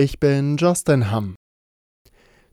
Ich 0.00 0.20
bin 0.20 0.58
Justin 0.58 1.10
Hamm. 1.10 1.34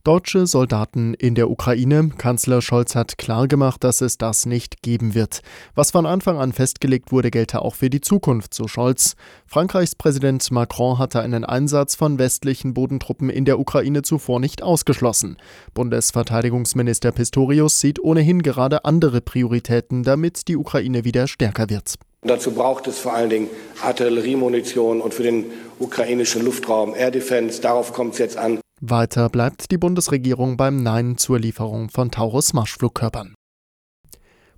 Deutsche 0.04 0.48
Soldaten 0.48 1.14
in 1.14 1.36
der 1.36 1.52
Ukraine. 1.52 2.10
Kanzler 2.18 2.60
Scholz 2.60 2.96
hat 2.96 3.20
klargemacht, 3.20 3.84
dass 3.84 4.02
es 4.02 4.18
das 4.18 4.48
nicht 4.48 4.82
geben 4.82 5.14
wird. 5.14 5.42
Was 5.76 5.92
von 5.92 6.08
Anfang 6.08 6.40
an 6.40 6.54
festgelegt 6.54 7.12
wurde, 7.12 7.30
gelte 7.30 7.62
auch 7.62 7.76
für 7.76 7.92
die 7.92 8.02
Zukunft, 8.02 8.56
so 8.56 8.68
Scholz. 8.68 9.16
Frankreichs 9.46 9.94
Präsident 9.94 10.50
Macron 10.50 10.98
hatte 10.98 11.22
einen 11.22 11.46
Einsatz 11.46 11.94
von 11.94 12.18
westlichen 12.18 12.74
Bodentruppen 12.74 13.30
in 13.30 13.46
der 13.46 13.60
Ukraine 13.60 14.02
zuvor 14.02 14.40
nicht 14.40 14.64
ausgeschlossen. 14.64 15.38
Bundesverteidigungsminister 15.76 17.12
Pistorius 17.12 17.80
sieht 17.80 18.00
ohnehin 18.00 18.42
gerade 18.42 18.86
andere 18.86 19.22
Prioritäten, 19.22 20.02
damit 20.02 20.48
die 20.48 20.58
Ukraine 20.58 21.04
wieder 21.04 21.28
stärker 21.28 21.70
wird. 21.70 21.94
Dazu 22.26 22.52
braucht 22.52 22.88
es 22.88 22.98
vor 22.98 23.14
allen 23.14 23.30
Dingen 23.30 23.50
Artilleriemunition 23.82 25.00
und 25.00 25.14
für 25.14 25.24
den 25.24 25.46
ukrainischen 25.80 26.44
Luftraum 26.44 26.96
Air 26.96 27.12
Defense. 27.12 27.62
Darauf 27.62 27.94
kommt 27.94 28.14
es 28.14 28.20
jetzt 28.20 28.38
an. 28.38 28.60
Weiter 28.82 29.30
bleibt 29.30 29.72
die 29.72 29.78
Bundesregierung 29.78 30.58
beim 30.58 30.82
Nein 30.84 31.18
zur 31.18 31.40
Lieferung 31.40 31.90
von 31.90 32.12
Taurus-Marschflugkörpern. 32.12 33.36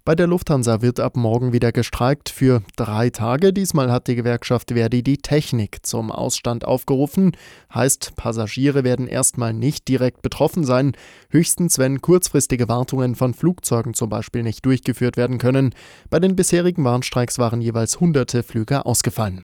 Bei 0.08 0.16
der 0.16 0.28
Lufthansa 0.28 0.82
wird 0.82 1.02
ab 1.02 1.18
morgen 1.18 1.52
wieder 1.52 1.74
gestreikt 1.74 2.30
für 2.30 2.62
drei 2.78 3.10
Tage. 3.10 3.52
Diesmal 3.52 3.92
hat 3.92 4.08
die 4.08 4.16
Gewerkschaft 4.16 4.72
Verdi 4.72 5.04
die 5.04 5.18
Technik 5.18 5.86
zum 5.86 6.14
Ausstand 6.14 6.64
aufgerufen. 6.64 7.36
Heißt, 7.74 8.16
Passagiere 8.16 8.86
werden 8.86 9.08
erstmal 9.10 9.52
nicht 9.52 9.90
direkt 9.90 10.22
betroffen 10.22 10.64
sein, 10.64 10.94
höchstens 11.30 11.78
wenn 11.78 12.00
kurzfristige 12.02 12.70
Wartungen 12.70 13.16
von 13.16 13.34
Flugzeugen 13.34 13.94
zum 13.96 14.10
Beispiel 14.10 14.44
nicht 14.44 14.66
durchgeführt 14.66 15.18
werden 15.18 15.40
können. 15.40 15.76
Bei 16.10 16.22
den 16.22 16.38
bisherigen 16.38 16.86
Warnstreiks 16.86 17.38
waren 17.38 17.60
jeweils 17.60 18.00
hunderte 18.00 18.44
Flüge 18.44 18.86
ausgefallen. 18.86 19.42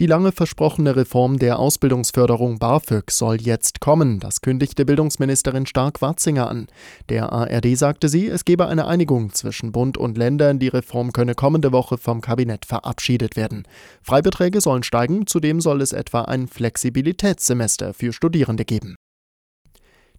Die 0.00 0.06
lange 0.06 0.32
versprochene 0.32 0.96
Reform 0.96 1.38
der 1.38 1.58
Ausbildungsförderung 1.58 2.58
BAföG 2.58 3.10
soll 3.10 3.38
jetzt 3.38 3.82
kommen. 3.82 4.18
Das 4.18 4.40
kündigte 4.40 4.86
Bildungsministerin 4.86 5.66
Stark-Watzinger 5.66 6.48
an. 6.48 6.68
Der 7.10 7.30
ARD 7.34 7.76
sagte 7.76 8.08
sie, 8.08 8.26
es 8.26 8.46
gebe 8.46 8.66
eine 8.66 8.86
Einigung 8.86 9.34
zwischen 9.34 9.72
Bund 9.72 9.98
und 9.98 10.16
Ländern. 10.16 10.58
Die 10.58 10.68
Reform 10.68 11.12
könne 11.12 11.34
kommende 11.34 11.70
Woche 11.70 11.98
vom 11.98 12.22
Kabinett 12.22 12.64
verabschiedet 12.64 13.36
werden. 13.36 13.64
Freibeträge 14.02 14.62
sollen 14.62 14.84
steigen. 14.84 15.26
Zudem 15.26 15.60
soll 15.60 15.82
es 15.82 15.92
etwa 15.92 16.22
ein 16.22 16.48
Flexibilitätssemester 16.48 17.92
für 17.92 18.14
Studierende 18.14 18.64
geben. 18.64 18.96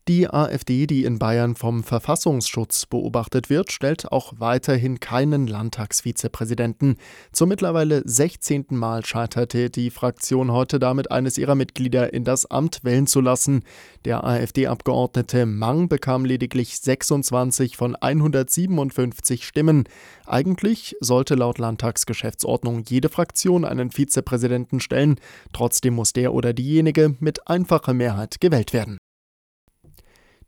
Die 0.08 0.28
AfD, 0.28 0.88
die 0.88 1.04
in 1.06 1.20
Bayern 1.20 1.56
vom 1.56 1.84
Verfassungsschutz 1.84 2.88
beobachtet 2.88 3.52
wird, 3.52 3.72
stellt 3.72 4.12
auch 4.12 4.34
weiterhin 4.38 5.00
keinen 5.00 5.46
Landtagsvizepräsidenten. 5.46 6.96
Zum 7.32 7.50
mittlerweile 7.50 8.02
16. 8.04 8.66
Mal 8.72 9.06
scheiterte 9.06 9.70
die 9.70 9.92
Fraktion 9.92 10.52
heute 10.52 10.80
damit, 10.80 11.12
eines 11.12 11.38
ihrer 11.38 11.54
Mitglieder 11.54 12.14
in 12.14 12.24
das 12.24 12.50
Amt 12.50 12.84
wählen 12.84 13.06
zu 13.06 13.22
lassen. 13.22 13.64
Der 14.04 14.24
AfD-Abgeordnete 14.24 15.46
Mang 15.46 15.88
bekam 15.88 16.26
lediglich 16.26 16.80
26 16.80 17.78
von 17.78 17.96
157 17.96 19.46
Stimmen. 19.46 19.84
Eigentlich 20.26 20.96
sollte 21.00 21.36
laut 21.36 21.60
Landtagsgeschäftsordnung 21.60 22.86
jede 22.88 23.10
Fraktion 23.10 23.66
einen 23.66 23.92
Vizepräsidenten 23.92 24.80
stellen. 24.80 25.20
Trotzdem 25.54 25.94
muss 25.94 26.12
der 26.12 26.34
oder 26.34 26.54
diejenige 26.54 27.16
mit 27.20 27.48
einfacher 27.48 27.94
Mehrheit 27.94 28.42
gewählt 28.42 28.74
werden. 28.74 28.98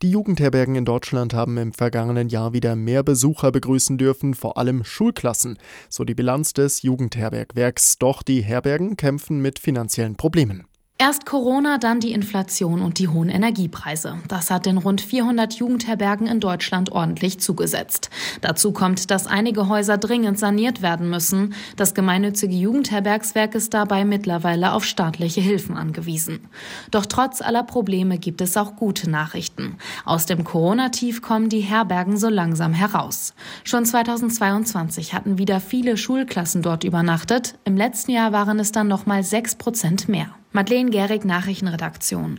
Die 0.03 0.11
Jugendherbergen 0.11 0.75
in 0.75 0.83
Deutschland 0.83 1.33
haben 1.33 1.55
im 1.55 1.71
vergangenen 1.71 2.27
Jahr 2.27 2.51
wieder 2.51 2.75
mehr 2.75 3.03
Besucher 3.03 3.53
begrüßen 3.53 3.97
dürfen, 3.97 4.33
vor 4.33 4.57
allem 4.57 4.83
Schulklassen, 4.83 5.57
so 5.87 6.03
die 6.03 6.13
Bilanz 6.13 6.51
des 6.51 6.81
Jugendherbergwerks. 6.81 7.99
Doch 7.99 8.21
die 8.21 8.41
Herbergen 8.41 8.97
kämpfen 8.97 9.41
mit 9.41 9.59
finanziellen 9.59 10.17
Problemen. 10.17 10.65
Erst 11.05 11.25
Corona, 11.25 11.79
dann 11.79 11.99
die 11.99 12.13
Inflation 12.13 12.81
und 12.81 12.97
die 12.97 13.09
hohen 13.09 13.27
Energiepreise. 13.27 14.19
Das 14.29 14.49
hat 14.49 14.65
den 14.65 14.77
rund 14.77 15.01
400 15.01 15.53
Jugendherbergen 15.55 16.27
in 16.27 16.39
Deutschland 16.39 16.93
ordentlich 16.93 17.41
zugesetzt. 17.41 18.09
Dazu 18.39 18.71
kommt, 18.71 19.11
dass 19.11 19.27
einige 19.27 19.67
Häuser 19.67 19.97
dringend 19.97 20.39
saniert 20.39 20.81
werden 20.81 21.09
müssen. 21.09 21.55
Das 21.75 21.93
gemeinnützige 21.93 22.55
Jugendherbergswerk 22.55 23.53
ist 23.53 23.73
dabei 23.73 24.05
mittlerweile 24.05 24.71
auf 24.71 24.85
staatliche 24.85 25.41
Hilfen 25.41 25.75
angewiesen. 25.75 26.47
Doch 26.89 27.05
trotz 27.05 27.41
aller 27.41 27.63
Probleme 27.63 28.17
gibt 28.17 28.39
es 28.39 28.55
auch 28.55 28.77
gute 28.77 29.09
Nachrichten. 29.09 29.75
Aus 30.05 30.25
dem 30.25 30.45
Corona-Tief 30.45 31.21
kommen 31.21 31.49
die 31.49 31.59
Herbergen 31.59 32.15
so 32.15 32.29
langsam 32.29 32.71
heraus. 32.71 33.33
Schon 33.65 33.83
2022 33.83 35.13
hatten 35.13 35.37
wieder 35.37 35.59
viele 35.59 35.97
Schulklassen 35.97 36.61
dort 36.61 36.85
übernachtet. 36.85 37.55
Im 37.65 37.75
letzten 37.75 38.11
Jahr 38.11 38.31
waren 38.31 38.57
es 38.57 38.71
dann 38.71 38.87
noch 38.87 39.05
mal 39.05 39.21
sechs 39.21 39.55
Prozent 39.55 40.07
mehr. 40.07 40.33
Madeleine 40.55 40.91
Gehrig, 40.91 41.25
Nachrichtenredaktion. 41.25 42.31